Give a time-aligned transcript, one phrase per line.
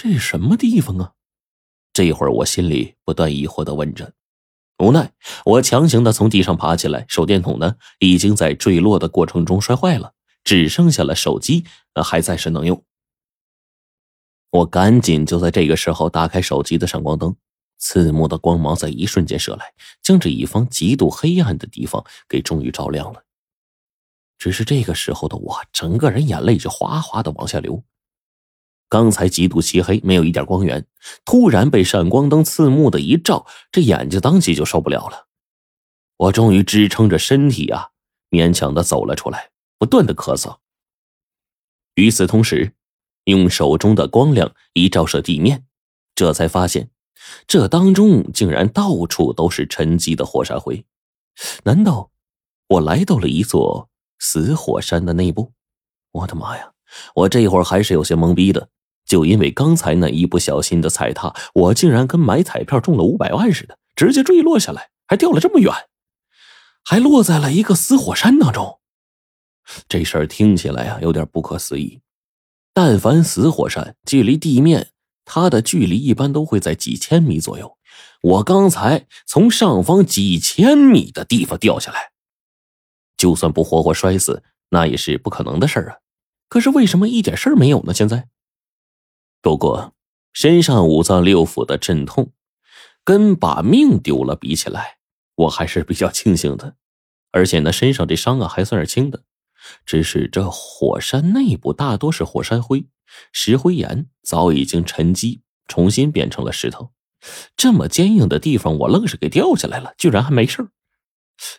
[0.00, 1.14] 这什么地方啊？
[1.92, 4.12] 这会儿我心里不断疑惑的问着。
[4.78, 5.12] 无奈，
[5.44, 10.14] 我强行的从地上爬起来，手电筒呢已经在坠落的过程中摔坏了，
[10.44, 11.64] 只剩下了手机
[12.04, 12.84] 还暂时能用。
[14.50, 17.34] 我赶紧就在这个时候打开手机的闪光灯，
[17.78, 23.24] 刺目的光芒在一瞬间射来，将这一方极度黑暗的地方给终于照亮了。
[24.38, 27.82] 只是这个时候的我，整个人眼泪就哗哗的往下流。
[28.88, 30.86] 刚才极度漆黑，没有一点光源，
[31.24, 35.26] 突然被闪光灯刺目的一照，这眼睛当即就受不了了。
[36.16, 37.90] 我终于支撑着身体啊，
[38.30, 40.56] 勉强的走了出来，不断的咳嗽。
[41.96, 42.72] 与此同时，
[43.24, 45.66] 用手中的光亮一照射地面，
[46.14, 46.90] 这才发现，
[47.46, 50.84] 这当中竟然到处都是沉积的火山灰。
[51.64, 52.10] 难道
[52.68, 55.52] 我来到了一座死火山的内部？
[56.12, 56.72] 我的妈呀！
[57.14, 58.70] 我这会儿还是有些懵逼的。
[59.08, 65.72] 就因为刚才那一不小心的踩踏，我竟然跟买彩票中了五百万似的，直接坠落下来，还掉了这么远，
[66.84, 68.78] 还落在了一个死火山当中。
[69.88, 72.00] 这事儿听起来啊有点不可思议。
[72.74, 74.90] 但凡死火山，距离地面
[75.24, 77.76] 它的距离一般都会在几千米左右。
[78.22, 82.10] 我刚才从上方几千米的地方掉下来，
[83.16, 85.96] 就算不活活摔死，那也是不可能的事儿啊。
[86.48, 87.94] 可是为什么一点事儿没有呢？
[87.94, 88.28] 现在？
[89.48, 89.94] 不过，
[90.34, 92.34] 身上五脏六腑的阵痛，
[93.02, 94.98] 跟把命丢了比起来，
[95.36, 96.76] 我还是比较庆幸的。
[97.30, 99.24] 而且呢，身上这伤啊还算是轻的，
[99.86, 102.88] 只是这火山内部大多是火山灰、
[103.32, 106.92] 石灰岩，早已经沉积，重新变成了石头。
[107.56, 110.68] 这么坚硬的地方，我愣是给掉下来了，居然还没事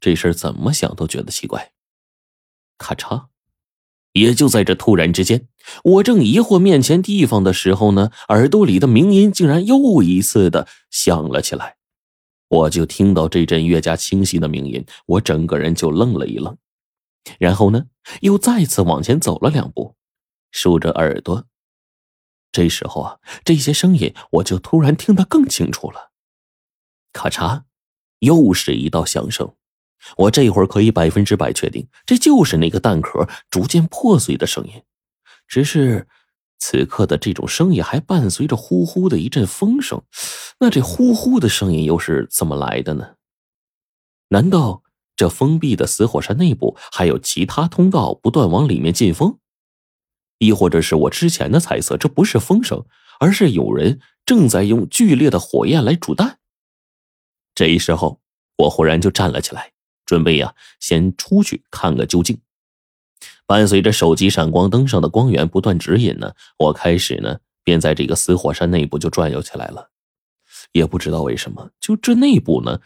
[0.00, 1.70] 这事儿怎么想都觉得奇怪。
[2.78, 3.26] 咔嚓。
[4.12, 5.46] 也就在这突然之间，
[5.84, 11.76] 我正疑惑面前地方的时候呢，耳朵里的鸣音竟然又一次的响了起来。
[12.48, 16.56] 我就听到这阵越加清晰的鸣音，我整个人就愣了一愣，
[17.38, 17.86] 然后呢，
[18.20, 19.96] 又再次往前走了两步，
[20.52, 21.46] 竖着耳朵。
[22.52, 26.12] 这时候啊，这些声音我就突然听得更清楚了，
[27.12, 27.64] 咔嚓，
[28.20, 29.52] 又是一道响声。
[30.18, 34.82] 我这会儿可以百分之百确定，这就是那个蛋壳逐渐破碎的声音。
[35.46, 36.06] 只是
[36.58, 40.02] 此刻的这种声音还伴随着呼呼的一阵风声，
[40.58, 43.14] 那这呼呼的声音又是怎么来的呢？
[44.28, 44.82] 难道
[45.14, 49.38] 这封闭的死火山内部还有其他通道不断往里面进风？
[50.38, 52.84] 亦或者是我之前的猜测，这不是风声，
[53.20, 56.38] 而是有人正在用剧烈的火焰来煮蛋？
[57.54, 58.20] 这一时候，
[58.56, 59.72] 我忽然就站了起来。
[60.04, 62.38] 准备呀，先出去看个究竟。
[63.46, 69.90] 伴随着手机闪光灯上的光源不断指引呢，我开始呢便在这个死火山内部就转悠起来了。
[70.72, 72.80] 也不知道为什么，就这内部呢，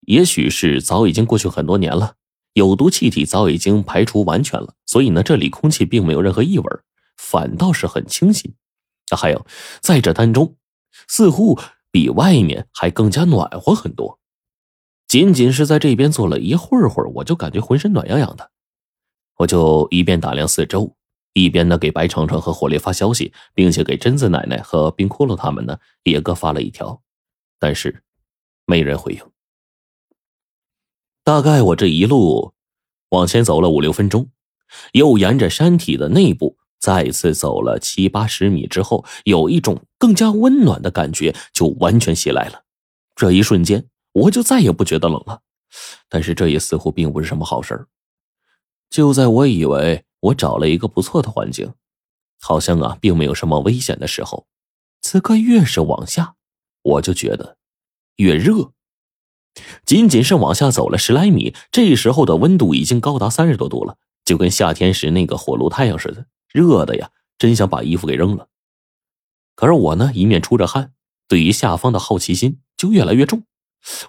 [0.00, 2.14] 也许是早已经过去很多年了，
[2.54, 6.64] 有毒气体早已经排除完全了，所以呢，这里空气并没有任何异味，
[7.16, 8.54] 反倒是很清新。
[9.16, 9.46] 还有，
[9.80, 10.56] 在这当中，
[11.06, 11.58] 似乎
[11.90, 14.18] 比外面还更加暖和很多。
[15.06, 18.50] 仅仅是在这边坐了一会儿会儿，我就感觉浑身暖洋洋的。
[19.36, 20.94] 我就一边打量四周，
[21.32, 27.00] 一边呢给白程程和火烈发消息，并且给贞子奶奶和冰骷髅他们呢也各发了一条，
[27.58, 28.02] 但是
[28.66, 29.20] 没人回应。
[31.22, 32.52] 大概我这一路
[33.10, 34.28] 往前走了五六分钟，
[34.92, 42.64] 又沿着山体的内部再次走了七八十米之后，有一种更加温暖的感觉就完全袭来了。
[43.14, 43.86] 这一瞬间。
[44.14, 45.40] 我就再也不觉得冷了，
[46.08, 47.84] 但是这也似乎并不是什么好事
[48.94, 51.74] 就在我以为我找了一个不错的环境，
[52.40, 54.46] 好像啊并没有什么危险的时候，
[55.02, 56.36] 此刻越是往下，
[56.80, 57.56] 我就觉得
[58.18, 58.70] 越热。
[59.84, 68.46] 仅仅是往下走了十来米，这时候的温度已经高达三十多度了，就跟夏天时那个火炉太阳似的，热的呀，真想把衣服给扔了。
[69.56, 70.92] 可是我呢，一面出着汗，
[71.26, 73.42] 对于下方的好奇心就越来越重。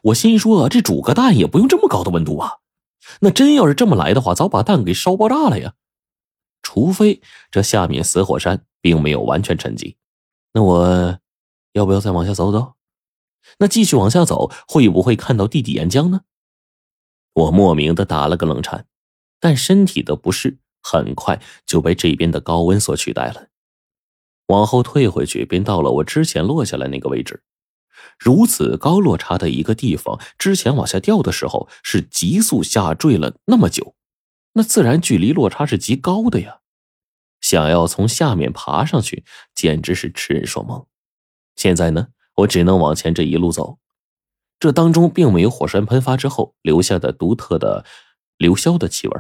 [0.03, 2.57] 我心说，这煮个蛋也不用这么高的温度啊！
[3.21, 5.73] 那真要是这么来的话，早把蛋给烧爆炸了呀！
[6.61, 7.21] 除非
[7.51, 9.97] 这下面死火山并没有完全沉积，
[10.53, 11.19] 那我
[11.73, 12.73] 要不要再往下走走？
[13.59, 16.21] 那继续往下走，会不会看到地底岩浆呢？
[17.33, 18.87] 我莫名的打了个冷颤，
[19.39, 23.49] 但身体的不适很快就被这边的高温所取代了。
[24.47, 27.43] 往后退回去，便到了我之前落下来那个位置。
[28.17, 33.95] 如此高落差的一个地方，之前往下掉的时候是急速下坠了那么久，
[34.53, 36.59] 那自然距离落差是极高的呀。
[37.41, 40.85] 想要从下面爬上去，简直是痴人说梦。
[41.55, 42.07] 现在呢，
[42.37, 43.77] 我只能往前这一路走。
[44.57, 47.85] 这当中并没有火山喷发之后留下的独特的
[48.37, 49.13] 硫硝的气味，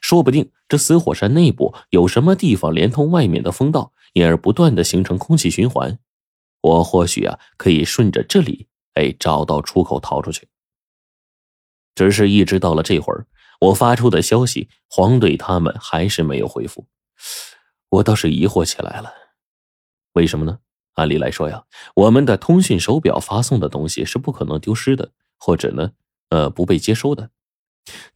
[0.00, 5.98] 说不定这死火山内部有什么地方连通外面的风道，因而不断的形成空气循环。
[6.66, 10.48] 我或许啊可以顺着这里哎找到出口逃出去。
[11.94, 13.26] 只是一直到了这会儿，
[13.60, 16.88] 我发出的消息，黄队他们还是没有回复。
[17.88, 19.12] 我倒是疑惑起来了，
[20.14, 20.58] 为什么呢？
[20.94, 21.64] 按理来说呀，
[21.94, 25.92] 我们的通讯手表发送的东西是不可能丢失的，或者呢，
[26.30, 27.30] 呃，不被接收的。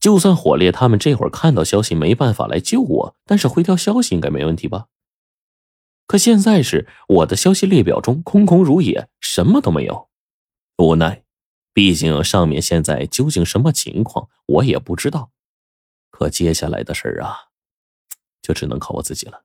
[0.00, 4.86] 就算火烈他们这会儿看到消息没办法来救我，但是回条消息应该没问题吧？
[6.10, 10.08] 可现在是我的消息列表中空空如也，什么都没有。
[10.78, 11.22] 无奈，
[11.72, 15.30] 毕竟上面现在究竟什么情况我也不知道。
[16.10, 17.36] 可接下来的事儿啊，
[18.42, 19.44] 就只能靠我自己了。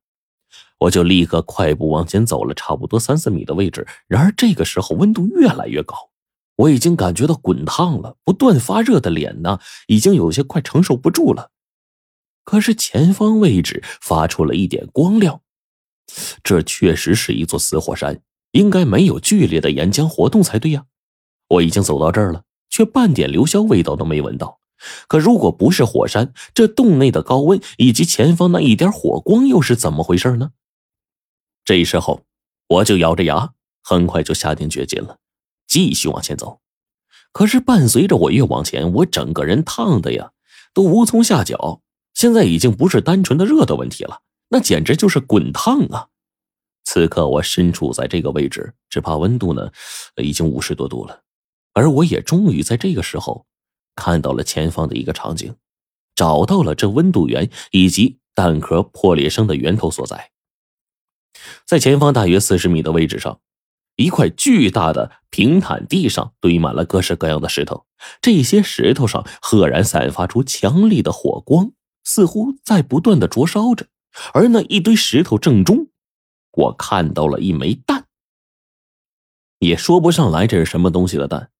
[0.79, 3.87] 我就立刻快步往前走了，差不多三四米的位置。
[4.07, 6.09] 然而这个时候温度越来越高，
[6.55, 11.51] 我已经感觉到滚烫了，不断发热的脸呢，已经有些快承受不住了。
[12.43, 15.41] 可是前方位置发出了一点光亮，
[16.43, 18.21] 这确实是一座死火山，
[18.51, 20.85] 应该没有剧烈的岩浆活动才对呀。
[21.47, 24.59] 我已经走到这儿了，却半点硫硝味道都没闻到。
[25.07, 30.51] 可如果不是火山，这洞内的高温以及前方那一点火光又是怎么回事呢？
[31.63, 32.21] 这时候，
[32.67, 35.17] 我就咬着牙，很快就下定决心了，
[35.67, 36.59] 继续往前走。
[37.31, 40.31] 可是伴随着我越往前，我整个人烫的呀，
[40.73, 41.81] 都无从下脚。
[42.13, 44.21] 现在已经不是单纯的热的问题了，
[44.55, 46.07] 那简直就是滚烫啊！
[46.85, 49.69] 此刻我身处在这个位置，只怕温度呢，
[50.15, 51.23] 已经五十多度了。
[51.73, 53.45] 而我也终于在这个时候，
[53.97, 55.53] 看到了前方的一个场景，
[56.15, 60.31] 找到了这温度源以及弹壳破裂声的源头所在。
[61.65, 63.41] 在前方大约四十米的位置上，
[63.97, 67.85] 一块巨大的平坦地上堆满了各式各样的石头。
[68.21, 71.73] 这些石头上赫然散发出强烈的火光，
[72.05, 73.87] 似乎在不断的灼烧着。
[74.33, 75.87] 而那一堆石头正中，
[76.51, 78.07] 我看到了一枚蛋。
[79.59, 81.51] 也说不上来这是什么东西的蛋，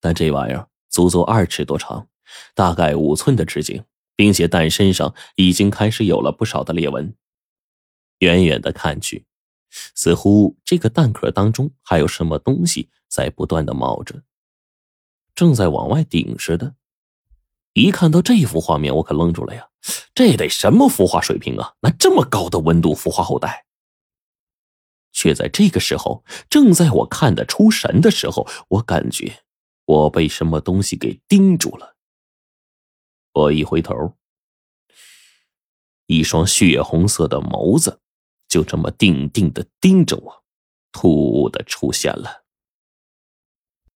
[0.00, 2.08] 但这玩意儿足足二尺多长，
[2.54, 3.84] 大概五寸的直径，
[4.16, 7.14] 并且蛋身上已经开始有了不少的裂纹。
[8.18, 9.26] 远远的看去，
[9.94, 14.22] 似乎这个蛋壳当中还有什么东西在不断的冒着，
[15.34, 16.74] 正在往外顶似的。
[17.74, 19.68] 一看到这幅画面，我可愣住了呀！
[20.14, 21.74] 这得什么孵化水平啊？
[21.80, 23.66] 那这么高的温度孵化后代？
[25.12, 29.42] 却在这个时候，正在我看得出神的时候，我感觉
[29.84, 31.96] 我被什么东西给盯住了。
[33.32, 34.16] 我一回头，
[36.06, 38.00] 一双血红色的眸子。
[38.48, 40.44] 就这么定定的盯着我，
[40.92, 42.41] 突兀的出现了。